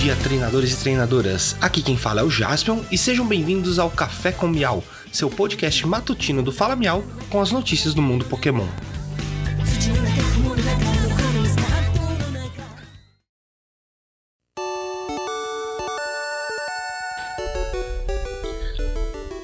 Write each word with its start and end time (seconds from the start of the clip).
dia, 0.00 0.16
treinadores 0.16 0.72
e 0.72 0.80
treinadoras. 0.80 1.54
Aqui 1.60 1.80
quem 1.80 1.96
fala 1.96 2.22
é 2.22 2.24
o 2.24 2.30
Jaspion 2.30 2.80
e 2.90 2.98
sejam 2.98 3.24
bem-vindos 3.24 3.78
ao 3.78 3.88
Café 3.88 4.32
com 4.32 4.48
Miau, 4.48 4.82
seu 5.12 5.30
podcast 5.30 5.86
matutino 5.86 6.42
do 6.42 6.50
Fala 6.50 6.74
Miau 6.74 7.04
com 7.28 7.40
as 7.40 7.52
notícias 7.52 7.94
do 7.94 8.02
mundo 8.02 8.24
Pokémon. 8.24 8.66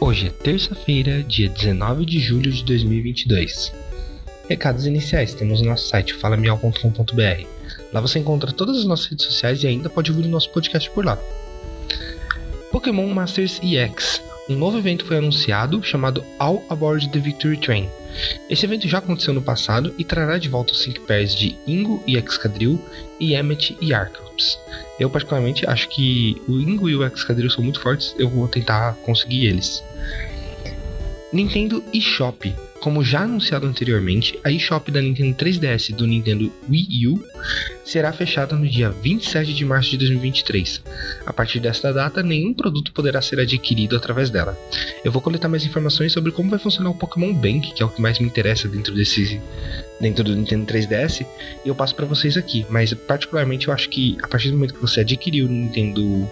Hoje 0.00 0.26
é 0.26 0.30
terça-feira, 0.30 1.22
dia 1.22 1.48
19 1.48 2.04
de 2.04 2.18
julho 2.18 2.50
de 2.50 2.64
2022. 2.64 3.85
Recados 4.48 4.86
iniciais: 4.86 5.34
temos 5.34 5.60
o 5.60 5.64
nosso 5.64 5.88
site 5.88 6.14
falamial.com.br. 6.14 7.46
Lá 7.92 8.00
você 8.00 8.18
encontra 8.18 8.52
todas 8.52 8.78
as 8.78 8.84
nossas 8.84 9.06
redes 9.06 9.26
sociais 9.26 9.62
e 9.62 9.66
ainda 9.66 9.90
pode 9.90 10.10
ouvir 10.10 10.26
o 10.26 10.30
nosso 10.30 10.50
podcast 10.50 10.90
por 10.90 11.04
lá. 11.04 11.18
Pokémon 12.70 13.06
Masters 13.08 13.60
EX. 13.62 14.22
Um 14.48 14.54
novo 14.54 14.78
evento 14.78 15.04
foi 15.04 15.18
anunciado 15.18 15.82
chamado 15.82 16.24
All 16.38 16.64
Aboard 16.68 17.08
the 17.08 17.18
Victory 17.18 17.56
Train. 17.56 17.88
Esse 18.48 18.64
evento 18.64 18.86
já 18.86 18.98
aconteceu 18.98 19.34
no 19.34 19.42
passado 19.42 19.92
e 19.98 20.04
trará 20.04 20.38
de 20.38 20.48
volta 20.48 20.72
os 20.72 20.82
5 20.82 21.00
pairs 21.00 21.34
de 21.34 21.56
Ingo 21.66 22.02
e 22.06 22.16
Excadrill 22.16 22.80
e 23.18 23.34
Emmet 23.34 23.76
e 23.80 23.92
Arceus. 23.92 24.58
Eu 25.00 25.10
particularmente 25.10 25.68
acho 25.68 25.88
que 25.88 26.40
o 26.48 26.52
Ingo 26.60 26.88
e 26.88 26.94
o 26.94 27.04
Excadrill 27.04 27.50
são 27.50 27.64
muito 27.64 27.80
fortes, 27.80 28.14
eu 28.18 28.28
vou 28.28 28.46
tentar 28.46 28.94
conseguir 29.02 29.46
eles. 29.46 29.82
Nintendo 31.32 31.82
eShop 31.92 32.54
como 32.80 33.04
já 33.04 33.22
anunciado 33.22 33.66
anteriormente, 33.66 34.38
a 34.44 34.50
eShop 34.50 34.90
da 34.90 35.00
Nintendo 35.00 35.34
3DS 35.36 35.90
e 35.90 35.92
do 35.92 36.06
Nintendo 36.06 36.52
Wii 36.68 37.08
U 37.08 37.24
será 37.84 38.12
fechada 38.12 38.56
no 38.56 38.68
dia 38.68 38.90
27 38.90 39.54
de 39.54 39.64
março 39.64 39.90
de 39.90 39.98
2023. 39.98 40.82
A 41.24 41.32
partir 41.32 41.60
desta 41.60 41.92
data, 41.92 42.22
nenhum 42.22 42.52
produto 42.52 42.92
poderá 42.92 43.22
ser 43.22 43.40
adquirido 43.40 43.96
através 43.96 44.30
dela. 44.30 44.58
Eu 45.04 45.12
vou 45.12 45.22
coletar 45.22 45.48
mais 45.48 45.64
informações 45.64 46.12
sobre 46.12 46.32
como 46.32 46.50
vai 46.50 46.58
funcionar 46.58 46.90
o 46.90 46.94
Pokémon 46.94 47.32
Bank, 47.32 47.72
que 47.72 47.82
é 47.82 47.86
o 47.86 47.88
que 47.88 48.02
mais 48.02 48.18
me 48.18 48.26
interessa 48.26 48.68
dentro 48.68 48.94
desse 48.94 49.40
dentro 50.00 50.22
do 50.22 50.34
Nintendo 50.34 50.66
3DS, 50.66 51.26
e 51.64 51.68
eu 51.68 51.74
passo 51.74 51.94
para 51.94 52.06
vocês 52.06 52.36
aqui. 52.36 52.66
Mas 52.68 52.92
particularmente 52.92 53.68
eu 53.68 53.74
acho 53.74 53.88
que 53.88 54.16
a 54.22 54.28
partir 54.28 54.50
do 54.50 54.54
momento 54.54 54.74
que 54.74 54.80
você 54.80 55.00
adquiriu 55.00 55.46
o 55.46 55.48
Nintendo 55.48 56.28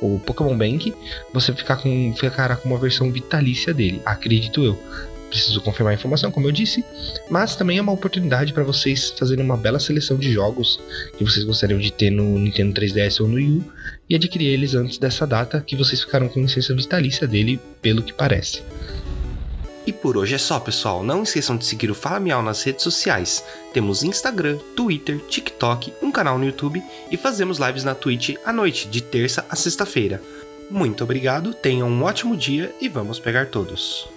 o 0.00 0.20
Pokémon 0.20 0.56
Bank, 0.56 0.92
você 1.32 1.54
ficar 1.54 1.76
com, 1.76 2.14
ficará 2.14 2.56
com 2.56 2.68
uma 2.68 2.78
versão 2.78 3.10
vitalícia 3.10 3.72
dele, 3.72 4.02
acredito 4.04 4.62
eu 4.62 4.78
preciso 5.36 5.60
confirmar 5.60 5.92
a 5.92 5.94
informação, 5.94 6.30
como 6.30 6.46
eu 6.46 6.52
disse, 6.52 6.84
mas 7.30 7.54
também 7.54 7.78
é 7.78 7.82
uma 7.82 7.92
oportunidade 7.92 8.52
para 8.52 8.64
vocês 8.64 9.10
fazerem 9.10 9.44
uma 9.44 9.56
bela 9.56 9.78
seleção 9.78 10.16
de 10.16 10.32
jogos 10.32 10.80
que 11.16 11.24
vocês 11.24 11.44
gostariam 11.44 11.78
de 11.78 11.92
ter 11.92 12.10
no 12.10 12.38
Nintendo 12.38 12.80
3DS 12.80 13.20
ou 13.20 13.28
no 13.28 13.36
Wii 13.36 13.58
U 13.58 13.64
e 14.08 14.14
adquirir 14.14 14.48
eles 14.48 14.74
antes 14.74 14.98
dessa 14.98 15.26
data, 15.26 15.60
que 15.60 15.76
vocês 15.76 16.00
ficaram 16.00 16.28
com 16.28 16.40
licença 16.40 16.74
vitalícia 16.74 17.26
dele, 17.26 17.60
pelo 17.82 18.02
que 18.02 18.12
parece. 18.12 18.62
E 19.86 19.92
por 19.92 20.16
hoje 20.16 20.34
é 20.34 20.38
só, 20.38 20.58
pessoal. 20.58 21.04
Não 21.04 21.22
esqueçam 21.22 21.56
de 21.56 21.64
seguir 21.64 21.90
o 21.90 21.94
Fala 21.94 22.18
Miau 22.18 22.42
nas 22.42 22.62
redes 22.64 22.82
sociais. 22.82 23.44
Temos 23.72 24.02
Instagram, 24.02 24.58
Twitter, 24.74 25.18
TikTok, 25.28 25.92
um 26.02 26.10
canal 26.10 26.38
no 26.38 26.44
YouTube 26.44 26.82
e 27.10 27.16
fazemos 27.16 27.58
lives 27.58 27.84
na 27.84 27.94
Twitch 27.94 28.34
à 28.44 28.52
noite, 28.52 28.88
de 28.88 29.00
terça 29.00 29.46
a 29.48 29.54
sexta-feira. 29.54 30.20
Muito 30.68 31.04
obrigado, 31.04 31.54
tenham 31.54 31.88
um 31.88 32.02
ótimo 32.02 32.36
dia 32.36 32.74
e 32.80 32.88
vamos 32.88 33.20
pegar 33.20 33.46
todos. 33.46 34.15